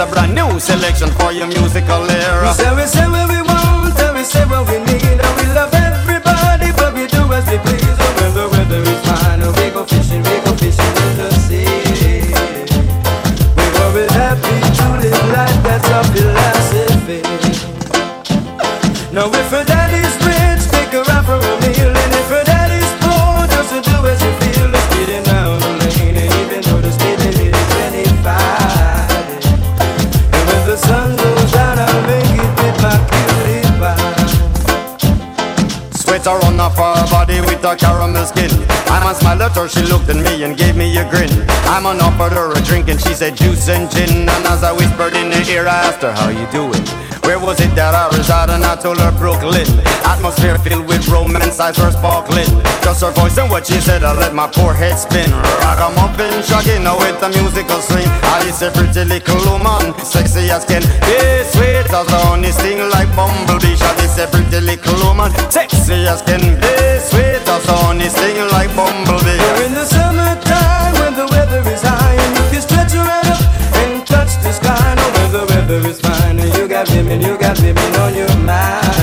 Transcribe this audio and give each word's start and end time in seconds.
A 0.00 0.06
brand 0.06 0.34
new 0.34 0.58
selection 0.58 1.10
for 1.10 1.30
your 1.30 1.46
musical 1.46 2.00
told 48.80 48.98
her 48.98 49.12
Brooklyn. 49.12 49.68
Atmosphere 50.08 50.58
filled 50.58 50.88
with 50.88 51.06
romance, 51.08 51.60
eyes 51.60 51.78
were 51.78 51.92
sparkling. 51.92 52.48
Just 52.82 53.02
her 53.04 53.12
voice 53.12 53.36
and 53.36 53.50
what 53.50 53.66
she 53.66 53.78
said, 53.80 54.02
I 54.02 54.16
let 54.16 54.34
my 54.34 54.48
poor 54.48 54.72
head 54.72 54.96
spin. 54.96 55.30
Ragamuffin, 55.60 56.40
shagging 56.48 56.82
now 56.82 56.96
with 56.98 57.20
the 57.20 57.28
musical 57.28 57.80
swing. 57.80 58.08
Alice, 58.32 58.62
a 58.62 58.70
pretty 58.72 59.04
little 59.04 59.40
woman, 59.44 59.92
sexy 60.00 60.50
as 60.50 60.64
can 60.64 60.82
be, 61.04 61.20
sweet 61.52 61.84
as 61.92 62.08
honey 62.08 62.50
sting 62.50 62.80
like 62.88 63.10
bumblebee. 63.14 63.76
Alice, 63.76 63.99
a 64.20 64.26
pretty 64.26 64.60
little 64.60 64.94
woman, 65.06 65.32
sexy 65.50 66.06
as 66.06 66.20
can 66.22 66.40
be, 66.60 66.74
sweet 67.00 67.40
as 67.48 67.64
honey 67.64 68.08
sting 68.08 68.36
like 68.52 68.74
bumblebee. 68.76 69.38
We're 69.40 69.66
in 69.66 69.74
the 69.74 69.84
summertime 69.84 70.92
when 71.00 71.14
the 71.14 71.26
weather 71.32 71.62
is 71.70 71.82
high 71.82 72.14
and 72.14 72.36
you 72.36 72.44
can 72.52 72.60
stretch 72.60 72.92
your 72.92 73.04
hand 73.04 73.28
up 73.28 73.40
and 73.80 74.06
touch 74.06 74.36
the 74.42 74.52
sky. 74.52 74.94
No, 74.96 75.04
when 75.16 75.32
the 75.32 75.44
weather 75.52 75.88
is 75.88 76.00
fine 76.00 76.38
you 76.38 76.68
got 76.68 76.90
women, 76.90 77.20
you 77.22 77.38
got 77.38 77.58
women 77.60 77.96
on 77.96 78.14
your 78.14 78.36
sting 78.44 78.99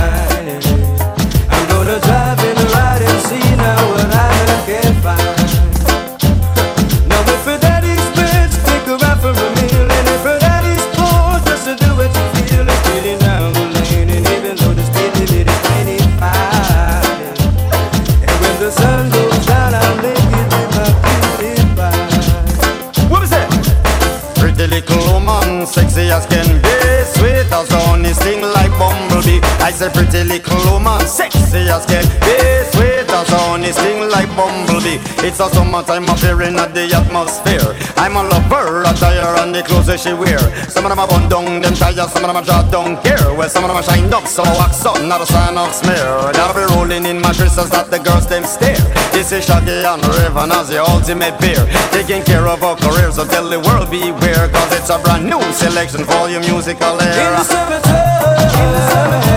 I 29.67 29.71
say 29.71 29.91
pretty 29.91 30.23
little 30.23 30.55
oh, 30.63 30.79
woman, 30.79 31.03
sexy 31.03 31.67
as 31.67 31.83
can 31.83 32.07
be, 32.23 32.39
sweet 32.71 33.03
as 33.03 33.27
honey, 33.27 33.75
sting 33.75 34.07
like 34.07 34.31
bumblebee. 34.31 34.95
It's 35.27 35.43
a 35.43 35.51
summertime 35.51 36.07
appearing 36.07 36.55
at 36.55 36.71
the 36.71 36.87
atmosphere. 36.95 37.75
I'm 37.99 38.15
a 38.15 38.23
lover, 38.31 38.87
attire 38.87 39.35
and 39.43 39.51
the 39.51 39.67
clothes 39.67 39.91
that 39.91 39.99
she 39.99 40.15
wear. 40.15 40.39
Some 40.71 40.87
of 40.87 40.95
them 40.95 41.03
are 41.03 41.07
bun 41.11 41.27
down, 41.27 41.59
them 41.59 41.75
tires, 41.75 42.07
some 42.15 42.23
of 42.23 42.31
them 42.31 42.39
are 42.39 42.47
draw 42.47 42.63
down 42.71 42.95
here. 43.03 43.19
Well, 43.35 43.51
some 43.51 43.67
of 43.67 43.75
them 43.75 43.75
are 43.75 43.83
shined 43.83 44.15
up, 44.15 44.23
so 44.23 44.47
wax 44.55 44.87
on, 44.87 45.03
not 45.11 45.19
a 45.19 45.27
sign 45.27 45.59
of 45.59 45.75
smear. 45.75 46.31
That'll 46.31 46.55
be 46.55 46.63
rolling 46.71 47.03
in 47.03 47.19
mattresses 47.19 47.67
that 47.75 47.91
the 47.91 47.99
girls 47.99 48.23
them 48.23 48.47
stare. 48.47 48.79
This 49.11 49.35
is 49.35 49.43
Shaggy 49.43 49.83
and 49.83 49.99
Rayvon 49.99 50.55
as 50.55 50.71
the 50.71 50.79
ultimate 50.79 51.35
beer. 51.43 51.59
Taking 51.91 52.23
care 52.23 52.47
of 52.47 52.63
our 52.63 52.79
careers, 52.79 53.19
so 53.19 53.27
tell 53.27 53.43
the 53.43 53.59
world 53.59 53.91
beware, 53.91 54.47
cause 54.47 54.71
it's 54.79 54.87
a 54.87 54.95
brand 54.95 55.27
new 55.27 55.43
selection 55.51 56.07
for 56.07 56.31
your 56.31 56.39
musical 56.47 56.95
era. 57.03 57.35
In 57.35 57.35
the 57.35 57.43
summertime, 57.43 58.31
in 58.63 58.71
the 58.71 58.83
summertime, 58.95 59.36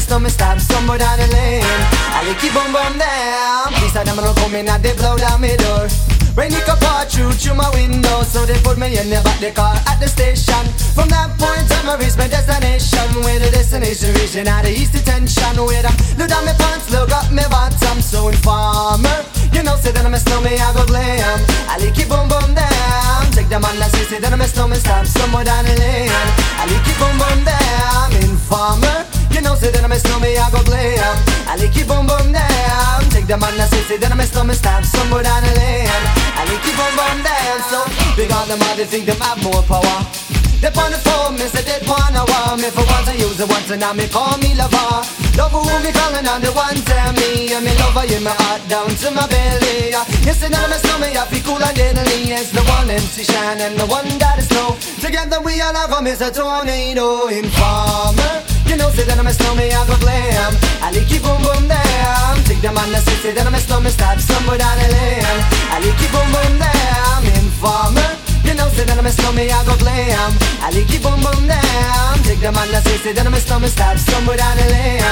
snowman, 0.00 0.30
stab 0.30 0.60
somewhere 0.60 0.98
down 0.98 1.18
the 1.18 1.26
lane. 1.32 1.62
I 1.62 2.22
like 2.26 2.38
keep 2.38 2.54
on 2.54 2.72
bum 2.72 2.98
down. 2.98 3.72
Please 3.74 3.92
tell 3.92 4.04
them 4.04 4.16
don't 4.16 4.36
come 4.36 4.54
in 4.54 4.68
and 4.68 4.82
they 4.82 4.94
blow 4.94 5.16
down 5.16 5.40
my 5.40 5.56
door. 5.56 5.88
Rain 6.36 6.52
it 6.52 6.64
come 6.64 6.78
pour 6.78 7.04
through 7.04 7.32
through 7.32 7.56
my 7.56 7.68
window 7.76 8.22
So 8.22 8.46
they 8.46 8.56
put 8.64 8.78
me 8.78 8.96
in 8.96 9.10
the 9.10 9.20
back 9.20 9.38
the 9.38 9.52
car 9.52 9.76
at 9.84 10.00
the 10.00 10.08
station 10.08 10.64
From 10.96 11.08
that 11.12 11.28
point 11.36 11.68
on 11.76 11.92
I 11.92 12.00
reach 12.00 12.16
my 12.16 12.26
destination 12.26 13.04
Where 13.20 13.38
the 13.38 13.50
destination 13.52 14.14
region 14.16 14.48
at 14.48 14.64
the 14.64 14.72
east 14.72 14.96
detention 14.96 15.60
Where 15.60 15.84
I 15.84 15.92
look 16.16 16.32
down 16.32 16.46
my 16.48 16.56
pants, 16.56 16.88
look 16.88 17.12
up 17.12 17.30
my 17.30 17.44
bottom 17.52 18.00
So 18.00 18.28
informer, 18.28 19.12
you 19.52 19.62
know 19.62 19.76
say 19.76 19.92
that 19.92 20.06
I'm 20.06 20.14
a 20.14 20.18
snowman 20.18 20.56
I 20.56 20.72
go 20.72 20.88
I 20.88 21.76
like 21.76 21.98
it 22.00 22.08
boom 22.08 22.28
boom 22.32 22.54
down 22.56 22.91
Take 23.32 23.48
the 23.48 23.56
that 23.56 23.88
say 23.96 24.04
say 24.04 24.20
that 24.20 24.32
I'm 24.32 24.40
a 24.40 24.46
snowman 24.46 24.76
Stop 24.76 25.06
somewhere 25.06 25.44
down 25.44 25.64
the 25.64 25.72
lane 25.80 26.12
I 26.60 26.68
like 26.68 26.84
it 26.84 26.96
boom 27.00 27.16
boom 27.16 27.40
down 27.48 28.12
Informer, 28.28 29.08
you 29.32 29.40
know 29.40 29.56
say 29.56 29.72
that 29.72 29.80
I'm 29.80 29.92
a 29.92 29.96
snowman 29.96 30.36
I 30.36 30.52
go 30.52 30.60
blame 30.68 31.00
I 31.48 31.56
like 31.56 31.72
it 31.72 31.88
boom 31.88 32.04
boom 32.04 32.28
down 32.28 33.00
Take 33.08 33.24
the 33.24 33.40
man 33.40 33.56
that 33.56 33.72
say 33.72 33.80
say 33.88 33.96
that 33.96 34.12
I'm 34.12 34.20
a 34.20 34.26
snowman 34.28 34.52
Stop 34.52 34.84
somewhere 34.84 35.24
down 35.24 35.40
the 35.48 35.52
lane 35.56 35.88
I 36.36 36.44
like 36.44 36.60
it 36.60 36.76
boom 36.76 36.92
boom 36.92 37.18
down 37.24 37.58
So 37.72 37.80
big 38.20 38.28
on 38.28 38.52
them 38.52 38.60
all 38.68 38.76
they 38.76 38.84
think 38.84 39.08
them 39.08 39.16
have 39.24 39.40
more 39.40 39.64
power. 39.64 39.96
They 40.60 40.68
on 40.68 40.92
the 40.92 41.00
phone, 41.00 41.34
me 41.34 41.48
say 41.48 41.64
they 41.64 41.80
wanna 41.88 42.28
want 42.28 42.60
me 42.60 42.68
for 42.68 42.84
once 42.84 43.08
I 43.08 43.16
use 43.16 43.40
it 43.40 43.48
once 43.48 43.72
and 43.72 43.80
now 43.80 43.96
me 43.96 44.06
call 44.12 44.36
me 44.38 44.54
lover 44.54 45.21
Love 45.36 45.52
who 45.52 45.64
me 45.80 45.90
calling 45.92 46.28
on 46.28 46.40
the 46.40 46.52
one 46.52 46.76
tell 46.84 47.12
me 47.16 47.52
And 47.52 47.64
me 47.64 47.72
lover 47.80 48.04
in 48.04 48.22
my 48.22 48.34
heart 48.44 48.62
down 48.68 48.88
to 48.88 49.10
my 49.10 49.26
belly 49.26 49.96
You 50.26 50.32
say 50.36 50.48
now 50.48 50.66
me 50.68 50.76
stomach 50.76 51.16
I 51.16 51.24
feel 51.30 51.42
cool 51.44 51.62
and 51.62 51.76
deadly 51.76 52.32
It's 52.32 52.52
the 52.52 52.62
one 52.68 52.90
MC 52.90 53.24
Shan 53.24 53.60
and 53.60 53.78
the 53.78 53.86
one 53.86 54.08
that 54.18 54.38
is 54.38 54.48
snow. 54.48 54.76
Together 55.00 55.40
we 55.40 55.60
all 55.60 55.74
have 55.74 55.92
a 55.92 56.00
Mr. 56.04 56.28
Tornado 56.34 57.28
Informer 57.28 58.44
you 58.72 58.78
know, 58.78 58.88
say 58.88 59.04
that 59.04 59.18
I'm 59.18 59.26
a 59.26 59.32
snowman, 59.32 59.68
I 59.68 59.84
go 59.84 59.96
glam. 60.00 60.56
I 60.80 60.88
like 60.96 61.10
it 61.12 61.20
boom 61.20 61.42
boom 61.44 61.68
damn. 61.68 62.40
Take 62.48 62.62
the 62.62 62.72
man 62.72 62.88
that 62.92 63.04
say, 63.04 63.20
say 63.20 63.32
that 63.34 63.46
I'm 63.46 63.52
a 63.52 63.58
snowman, 63.58 63.92
stop 63.92 64.16
somewhere 64.18 64.56
down 64.56 64.78
the 64.80 64.88
lane. 64.88 65.20
I 65.68 65.76
like 65.76 66.00
it 66.00 66.08
boom 66.08 66.28
boom 66.32 66.56
damn 66.56 67.24
Informer 67.36 68.21
you 68.44 68.54
know, 68.54 68.68
say 68.74 68.84
that 68.84 68.98
I'm 68.98 69.06
a 69.06 69.10
snowman, 69.10 69.50
I 69.50 69.62
go 69.64 69.76
glam. 69.78 70.32
I 70.62 70.70
like 70.70 70.90
it 70.90 71.02
boom 71.02 71.20
boom 71.22 71.46
damn. 71.46 72.16
Take 72.26 72.40
the 72.40 72.50
man 72.50 72.70
that 72.72 72.82
say, 72.84 72.96
say 72.98 73.12
that 73.12 73.26
I'm 73.26 73.34
a 73.34 73.40
snowman, 73.40 73.70
stop 73.70 73.98
somewhere 73.98 74.36
down 74.36 74.56
the 74.56 74.66
lane. 74.70 75.02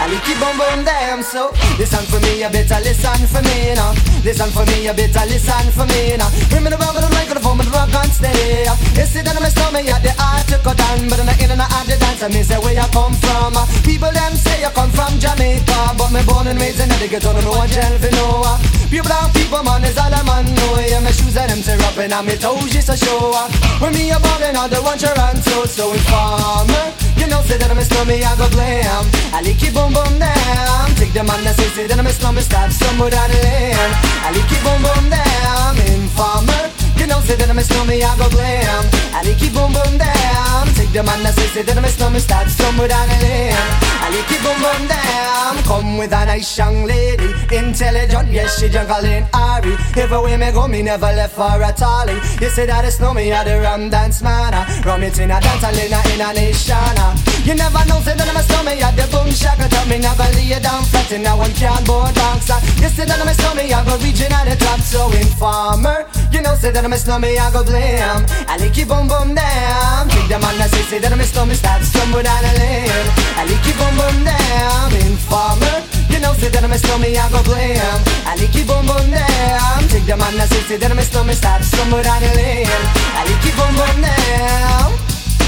I 0.00 0.08
like 0.08 0.24
it 0.24 0.38
boom 0.40 0.56
boom 0.56 0.80
damn 0.84 1.22
So, 1.22 1.52
listen 1.76 2.02
for 2.08 2.18
me, 2.24 2.40
you 2.42 2.50
better 2.50 2.80
listen 2.80 3.20
for 3.28 3.42
me, 3.44 3.76
now 3.76 3.92
Listen 4.24 4.50
for 4.50 4.64
me, 4.64 4.88
you 4.88 4.94
better 4.96 5.24
listen 5.28 5.68
for 5.76 5.86
me, 5.92 6.16
now 6.16 6.30
me 6.56 6.68
the 6.72 6.78
rock, 6.80 6.96
the 6.96 7.08
microphone, 7.12 7.60
the 7.60 7.68
rock 7.70 7.92
and 7.92 8.12
steady 8.12 8.64
You 8.96 9.04
say 9.04 9.22
that 9.22 9.36
I'm 9.36 9.44
a 9.44 9.50
snowman, 9.52 9.84
yeah, 9.84 10.00
the 10.00 10.12
art 10.16 10.48
to 10.48 10.58
cut 10.64 10.80
down 10.80 11.04
But 11.06 11.20
I'm 11.20 11.30
in 11.36 11.52
and 11.52 11.60
out 11.60 11.84
the 11.84 12.00
dance, 12.00 12.24
I 12.24 12.28
mean, 12.32 12.44
say 12.44 12.58
where 12.58 12.74
you 12.74 12.88
come 12.90 13.14
from. 13.20 13.54
People 13.84 14.12
them 14.12 14.34
say 14.34 14.64
you 14.64 14.72
come 14.72 14.90
from 14.90 15.20
Jamaica 15.20 16.00
But 16.00 16.10
me 16.16 16.24
born 16.24 16.48
and 16.48 16.58
raised 16.58 16.80
in 16.80 16.88
the 16.88 17.08
ghetto, 17.08 17.36
no 17.36 17.52
one 17.52 17.68
tell 17.68 17.94
for 18.00 18.12
no 18.16 18.56
Pure 18.88 19.04
brown 19.04 19.30
people, 19.30 19.62
man, 19.62 19.84
is 19.84 19.96
all 20.00 20.10
a 20.10 20.20
man 20.24 20.48
know 20.48 20.80
Yeah, 20.80 21.04
my 21.04 21.12
shoes 21.12 21.36
and 21.36 21.52
them 21.52 21.60
tear 21.62 21.78
up 21.86 21.96
and 22.00 22.12
I'm 22.12 22.26
toes 22.40 22.79
just 22.80 23.02
a 23.02 23.06
show 23.06 23.32
When 23.80 23.92
me 23.92 24.10
a 24.10 24.18
ballin', 24.18 24.56
I 24.56 24.68
don't 24.68 25.00
your 25.00 25.18
answer 25.20 25.66
So 25.66 25.92
informer, 25.92 26.86
you 27.16 27.26
know, 27.28 27.42
say 27.42 27.58
that 27.58 27.70
I'm 27.70 27.78
a 27.78 27.84
snowman, 27.84 28.24
I 28.24 28.36
go 28.36 28.48
glam. 28.48 29.04
I 29.32 29.40
like 29.44 29.62
it 29.62 29.74
boom 29.74 29.92
boom 29.92 30.18
down 30.18 30.88
Take 30.96 31.12
the 31.12 31.22
man 31.24 31.44
that 31.44 31.56
say, 31.56 31.68
say 31.76 31.86
that 31.86 31.98
I'm 31.98 32.06
a 32.06 32.12
snowman, 32.12 32.42
stop 32.42 32.70
somewhere 32.70 33.10
down 33.10 33.30
the 33.30 33.38
lane 33.44 33.92
I 34.24 34.32
like 34.32 34.48
it 34.48 34.62
boom 34.64 34.80
boom 34.80 35.04
down 35.12 35.76
Informer, 35.92 36.64
know, 37.10 37.20
say 37.20 37.34
that 37.34 37.50
I'm 37.50 37.58
a 37.58 37.62
snowman, 37.62 38.02
I 38.02 38.14
go 38.16 38.30
glam. 38.30 38.84
I 39.10 39.26
like 39.26 39.42
it 39.42 39.52
boom 39.52 39.74
boom 39.74 39.98
down 39.98 40.66
Take 40.78 40.94
the 40.94 41.02
man 41.02 41.22
that 41.26 41.34
say, 41.34 41.46
say 41.50 41.62
that 41.62 41.76
I'm 41.76 41.84
a 41.84 41.88
snowman, 41.88 42.20
stop 42.20 42.46
somewhere 42.48 42.88
down 42.88 43.08
the 43.10 43.18
lane 43.26 43.52
I 43.52 44.06
like 44.14 44.30
it 44.30 44.40
boom 44.40 44.58
boom 44.62 44.82
down 44.86 45.54
Come 45.66 45.98
with 45.98 46.12
a 46.12 46.24
nice 46.24 46.56
young 46.56 46.84
lady. 46.84 47.34
Intelligent, 47.50 48.30
yes, 48.30 48.58
she 48.58 48.68
juggling 48.68 49.26
Ari 49.34 49.74
Everywhere 49.98 50.38
me 50.38 50.52
go, 50.52 50.68
me 50.68 50.82
never 50.82 51.10
left 51.12 51.34
for 51.34 51.60
a 51.60 51.72
tally. 51.74 52.14
You 52.40 52.48
say 52.48 52.66
that 52.66 52.84
it's 52.84 53.00
no 53.00 53.12
me, 53.12 53.32
I 53.32 53.44
the 53.44 53.60
rum 53.60 53.90
dance 53.90 54.22
man 54.22 54.54
Rum 54.86 55.02
it 55.02 55.18
in 55.18 55.30
a 55.30 55.40
dance, 55.40 55.64
I 55.64 55.70
in 55.74 55.92
a, 55.92 56.00
in 56.14 56.20
a 56.22 56.32
nation 56.32 57.29
You 57.44 57.54
never 57.54 57.82
know, 57.88 57.98
say 58.04 58.14
that 58.14 58.28
I'm 58.28 58.36
a 58.36 58.42
snowman, 58.44 58.82
I 58.84 58.92
the 58.92 59.08
boom 59.08 59.32
shaka 59.32 59.66
Tell 59.68 59.86
me 59.88 59.98
never 59.98 60.28
lay 60.36 60.52
down 60.60 60.84
flat 60.84 61.10
in 61.10 61.24
a 61.24 61.32
one 61.32 61.50
cardboard 61.56 62.14
box. 62.14 62.52
You 62.78 62.88
say 62.92 63.08
that 63.08 63.16
I'm 63.16 63.28
a 63.28 63.34
snowman, 63.34 63.72
I 63.72 63.80
go 63.82 63.96
reaching 64.04 64.30
at 64.30 64.44
the 64.44 64.56
top. 64.60 64.80
So 64.80 65.08
informer, 65.16 66.04
you 66.30 66.42
know, 66.42 66.54
say 66.54 66.70
that 66.70 66.84
I'm 66.84 66.92
a 66.92 66.98
snowman, 67.00 67.38
I 67.40 67.50
go 67.50 67.64
blame 67.64 68.22
I 68.44 68.60
it 68.60 68.76
boom 68.86 69.08
boom 69.08 69.34
down 69.34 70.08
Take 70.12 70.28
the 70.28 70.38
man 70.38 70.54
that 70.60 70.68
say, 70.70 70.84
say 70.84 70.98
that 71.00 71.12
I'm 71.12 71.20
a 71.20 71.24
snowman, 71.24 71.56
start 71.56 71.82
somewhere 71.82 72.22
down 72.22 72.44
the 72.44 72.52
lane. 72.60 73.08
I 73.34 73.48
it 73.48 73.66
boom 73.72 73.94
boom 73.96 74.16
down 74.20 74.92
Informer, 75.08 75.76
you 76.12 76.20
know, 76.20 76.36
say 76.36 76.52
that 76.52 76.60
I'm 76.60 76.70
a 76.70 76.78
snowman, 76.78 77.16
I 77.16 77.24
go 77.32 77.40
blame 77.42 78.00
I 78.28 78.36
it 78.36 78.52
boom 78.68 78.84
boom 78.84 79.06
down 79.08 79.80
Take 79.88 80.04
the 80.04 80.14
man 80.14 80.36
that 80.36 80.52
say, 80.52 80.62
say 80.68 80.76
that 80.76 80.92
I'm 80.92 81.00
a 81.00 81.04
snowman, 81.08 81.34
start 81.34 81.64
somewhere 81.64 82.04
down 82.04 82.20
the 82.20 82.30
lane. 82.36 82.68
I 83.16 83.24
it 83.24 83.48
boom 83.56 83.72
boom 83.80 83.96
down 84.04 84.92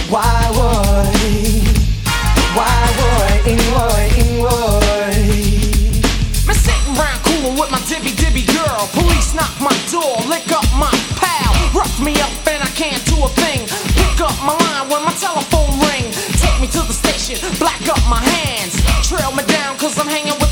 Why 0.08 0.48
would 0.56 1.12
Why 1.20 1.81
black 17.58 17.88
up 17.88 18.02
my 18.08 18.20
hands. 18.20 18.74
Trail 19.06 19.32
me 19.32 19.44
down 19.44 19.78
cause 19.78 19.98
I'm 19.98 20.06
hanging 20.06 20.38
with 20.40 20.51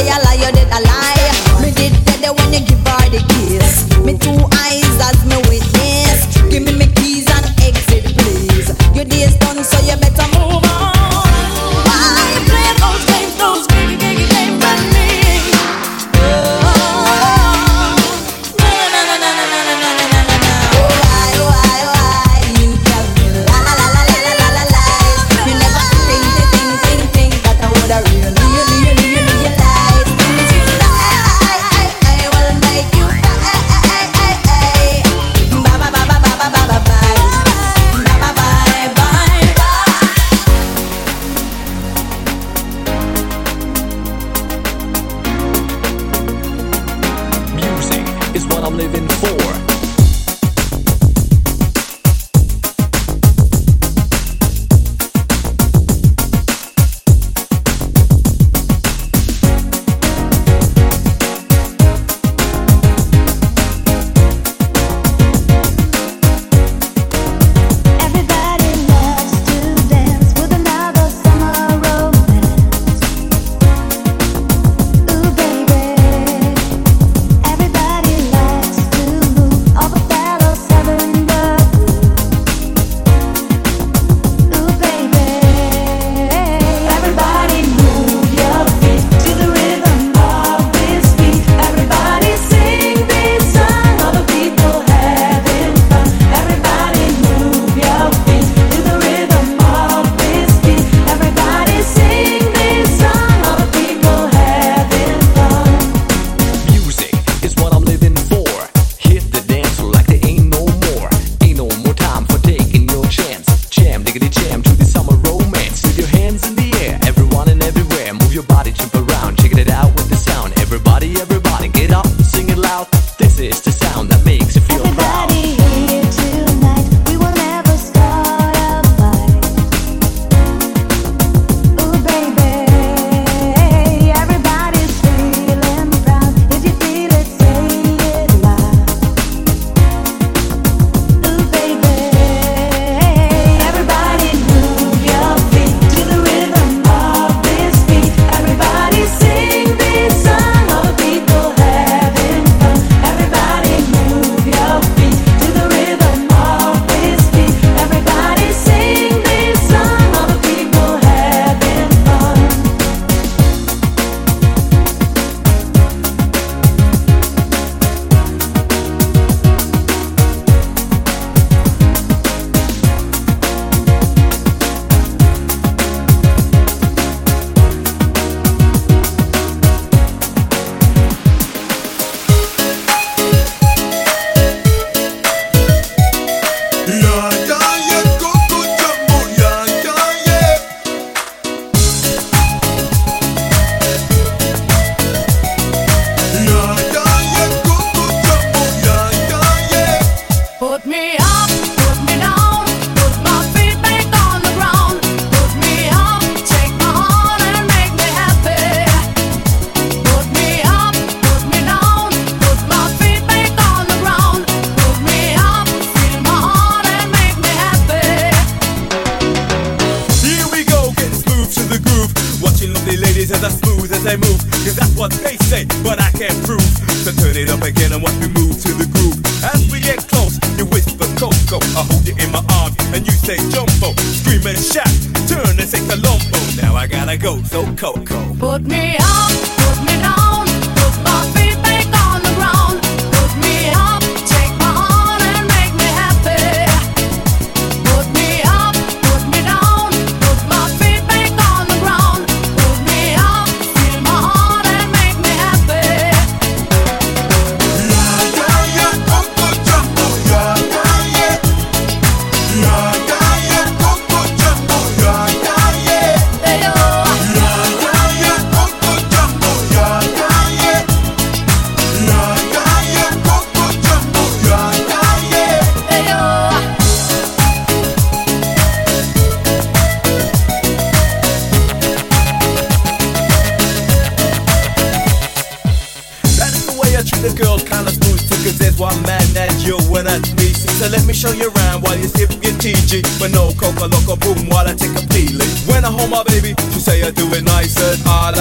ella 0.00 0.23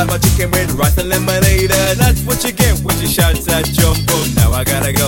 Have 0.03 0.11
lava 0.11 0.27
chicken 0.27 0.51
with 0.51 0.73
rice 0.73 0.97
and 0.97 1.07
lemonade. 1.07 1.71
And 1.71 1.97
that's 1.97 2.19
what 2.23 2.43
you 2.43 2.51
get 2.51 2.77
with 2.83 2.99
your 3.01 3.09
shots 3.09 3.47
at 3.47 3.63
Jumbo. 3.63 4.15
Now 4.35 4.51
I 4.51 4.65
gotta 4.65 4.91
go. 4.91 5.02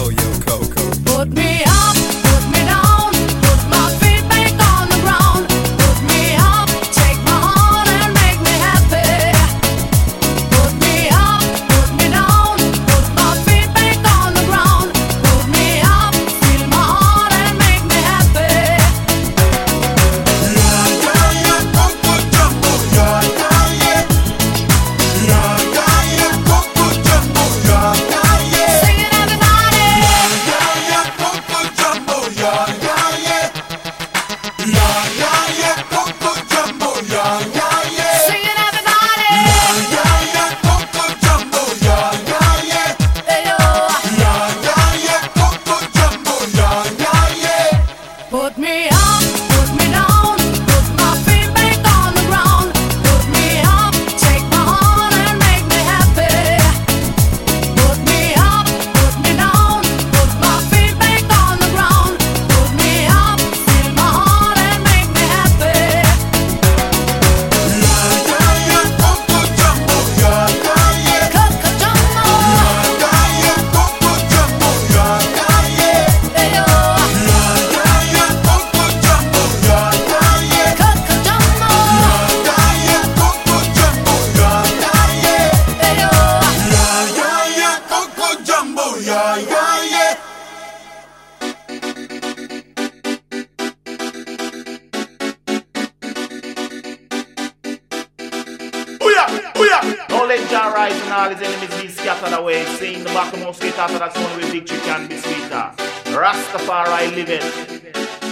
let 100.35 100.49
Jah 100.49 100.73
rise 100.73 101.01
and 101.01 101.13
all 101.13 101.29
his 101.29 101.41
enemies 101.41 101.81
be 101.81 101.87
scattered 101.87 102.37
away, 102.37 102.65
saying 102.77 102.99
the 102.99 103.09
battle 103.09 103.39
most 103.39 103.59
sweet, 103.59 103.77
after 103.77 103.99
that 103.99 104.13
one 104.15 104.37
will 104.37 104.47
victory 104.47 104.79
can 104.79 105.07
be 105.07 105.17
sweeter. 105.17 105.71
Rastafari 106.11 107.15
living, 107.15 107.41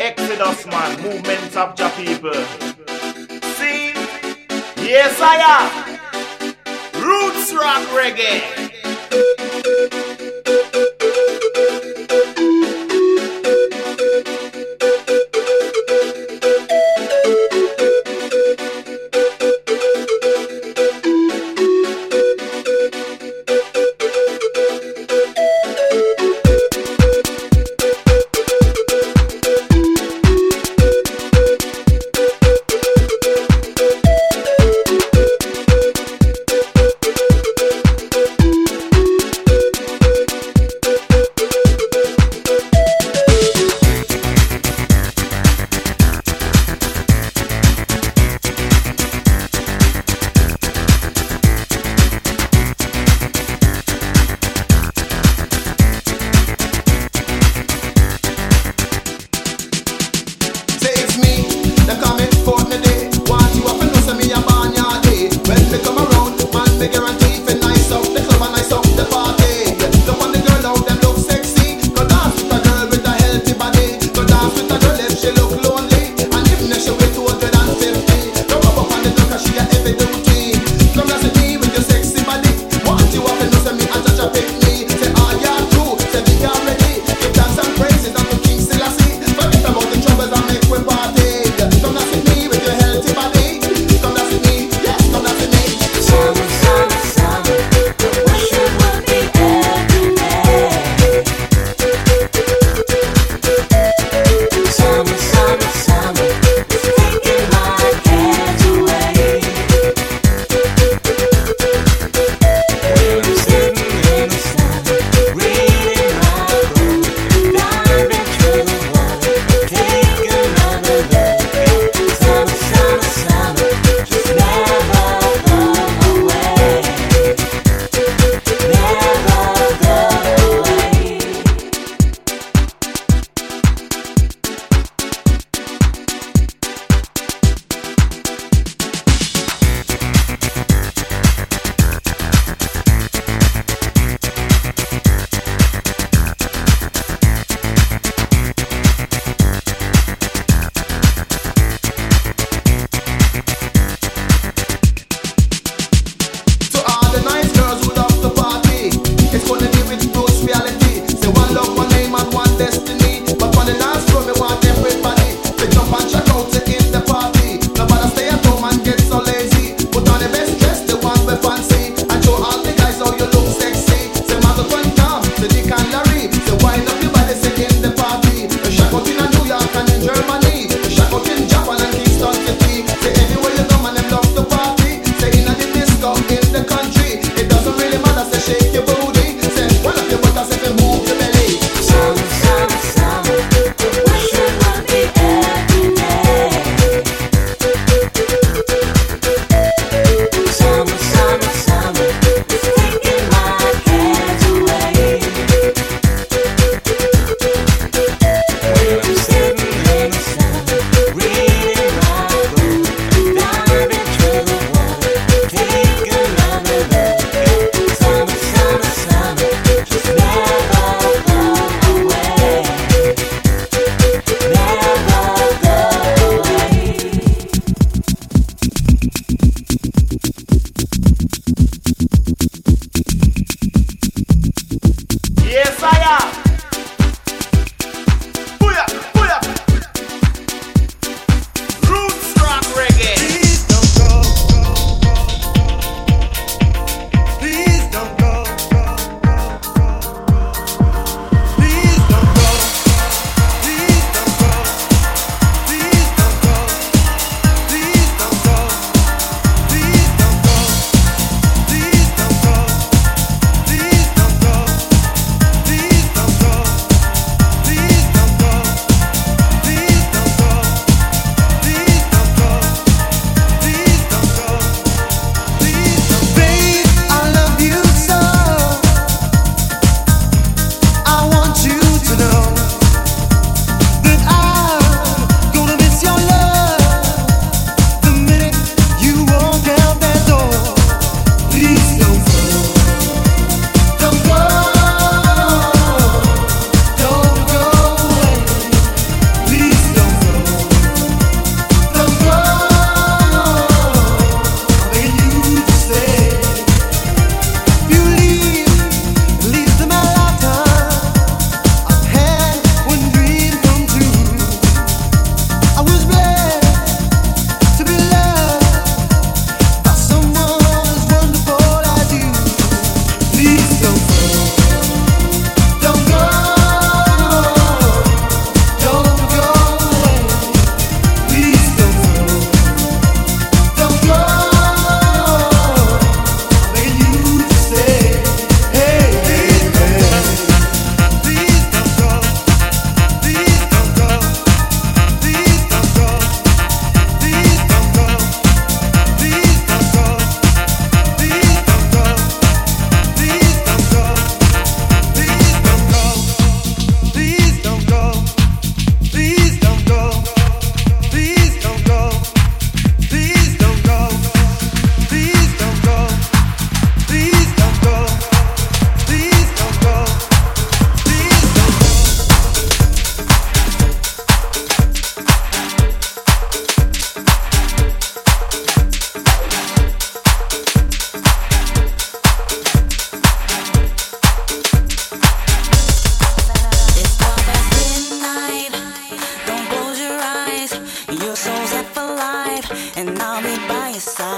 Exodus 0.01 0.65
man, 0.67 1.01
movements 1.01 1.55
of 1.55 1.75
Jah 1.75 1.91
people. 1.95 2.33
See? 3.55 3.93
Yes, 4.83 5.19
I 5.21 5.37
am. 5.55 5.69
Roots 7.01 7.53
rock 7.53 7.83
reggae. 7.95 9.52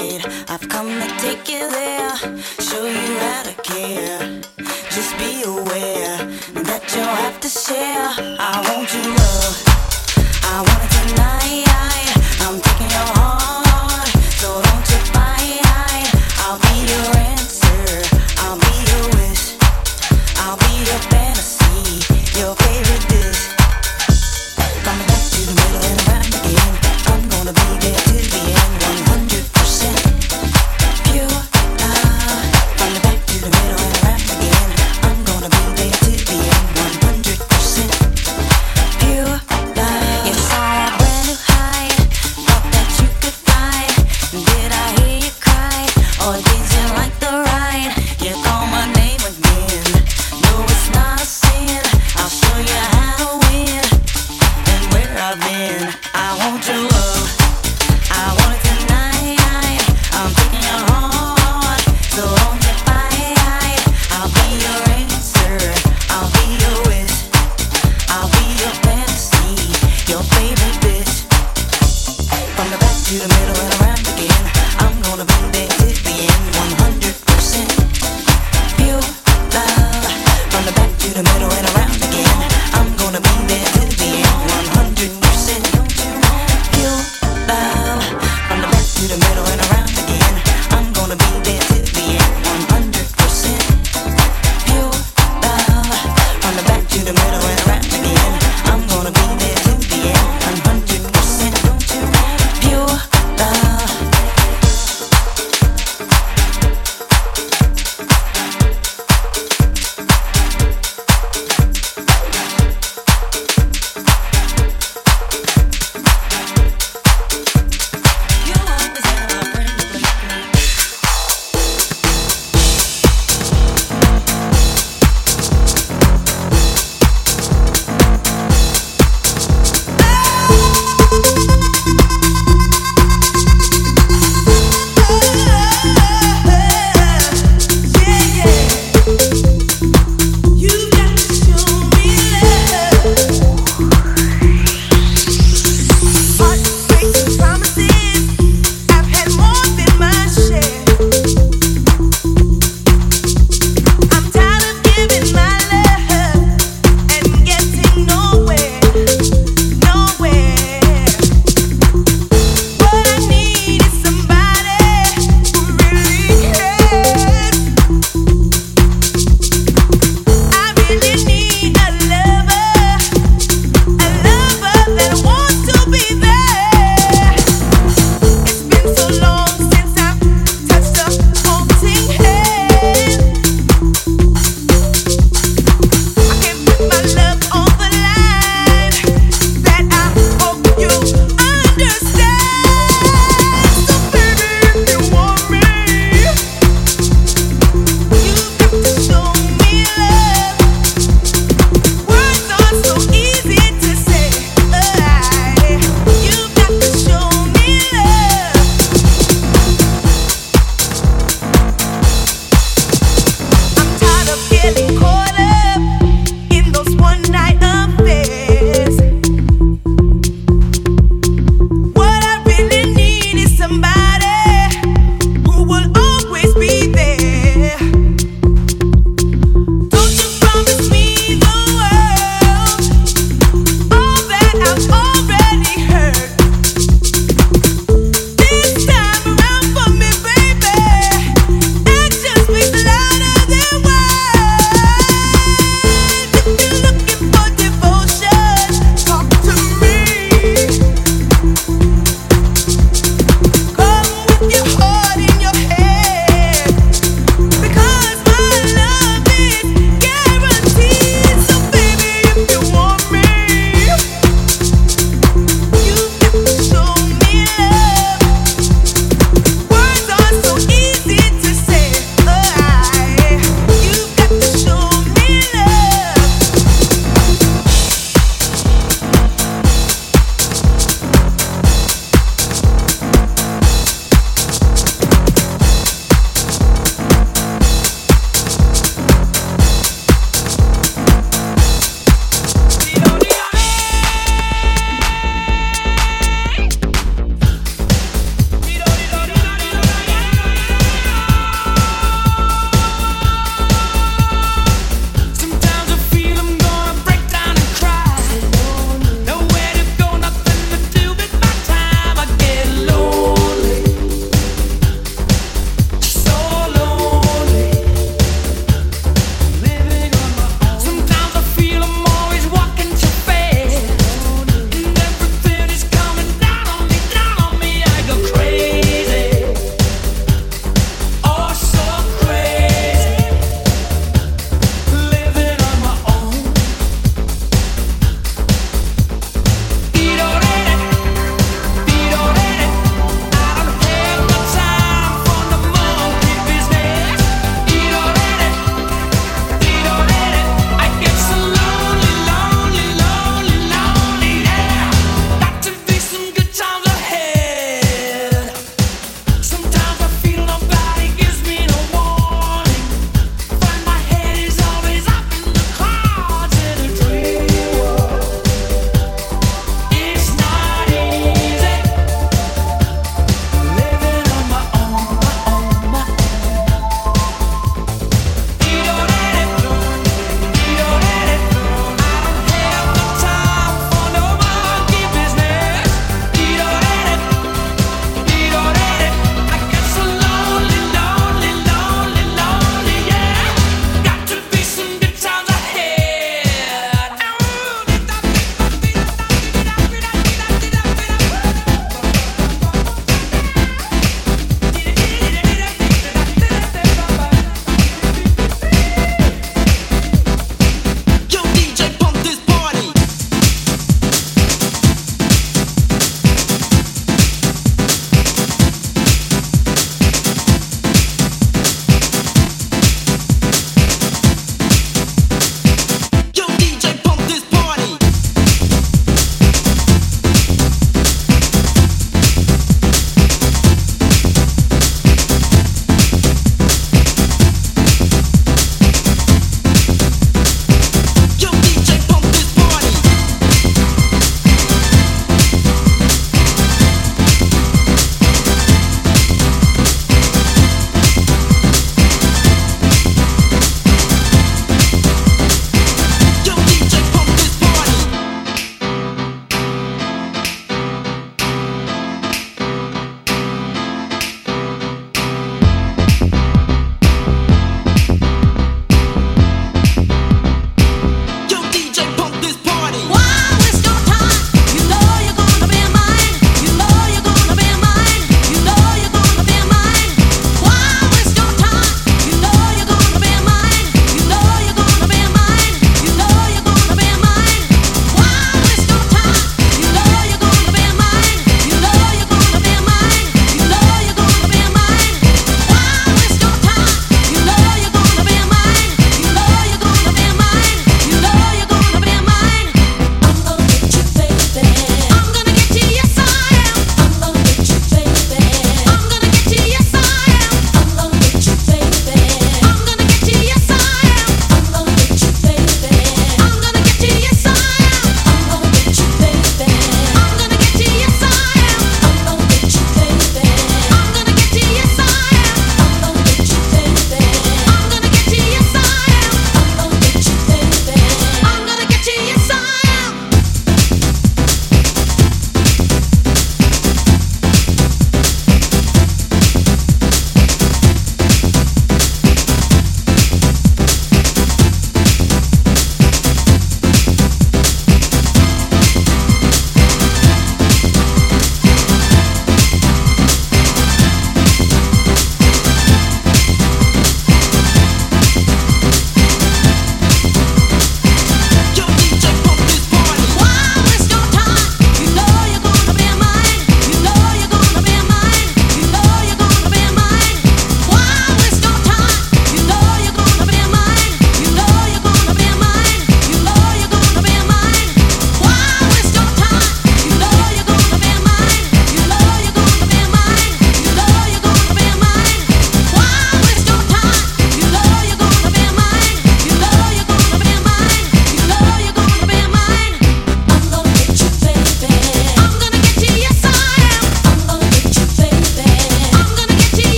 I've 0.00 0.68
come 0.68 0.86
to 0.86 1.08
take 1.18 1.48
you 1.48 1.68
there, 1.70 2.16
show 2.60 2.86
you 2.86 3.07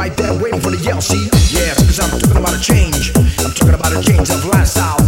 right 0.00 0.16
there 0.16 0.32
waiting 0.32 0.60
for 0.60 0.70
the 0.70 0.78
yell. 0.78 1.02
See, 1.02 1.28
yeah, 1.52 1.74
because 1.74 2.00
I'm 2.00 2.18
talking 2.18 2.38
about 2.38 2.54
a 2.56 2.60
change. 2.60 3.12
I'm 3.16 3.52
talking 3.52 3.74
about 3.74 3.92
a 3.92 4.00
change 4.00 4.30
of 4.30 4.46
lifestyle. 4.46 4.99